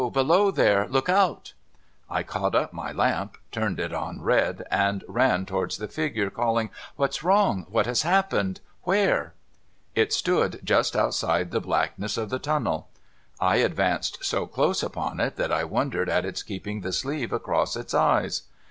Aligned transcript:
Below 0.13 0.49
there! 0.49 0.87
Look 0.87 1.09
out 1.09 1.53
1" 2.07 2.19
I 2.19 2.23
caught 2.23 2.55
up 2.55 2.73
my 2.73 2.91
lamp, 2.91 3.37
turned 3.51 3.79
it 3.79 3.93
on 3.93 4.19
red, 4.19 4.65
and 4.71 5.03
ran 5.07 5.45
towards 5.45 5.77
the 5.77 5.87
figure, 5.87 6.31
calling," 6.31 6.71
W'hat's 6.97 7.23
wrong? 7.23 7.67
AVhat 7.71 7.85
has 7.85 8.01
happened? 8.01 8.61
Where?" 8.81 9.35
It 9.93 10.11
stood 10.11 10.59
just 10.63 10.95
outside 10.95 11.51
the 11.51 11.61
blackness 11.61 12.17
of 12.17 12.31
the 12.31 12.39
tunnel. 12.39 12.89
I 13.39 13.57
advanced 13.57 14.25
so 14.25 14.47
close 14.47 14.81
upon 14.81 15.19
it 15.19 15.35
that 15.35 15.51
I 15.51 15.65
wondered 15.65 16.09
at 16.09 16.25
its 16.25 16.41
keeping 16.41 16.81
the 16.81 16.93
sleeve 16.93 17.31
across 17.31 17.75
its 17.75 17.93
eyes. 17.93 18.41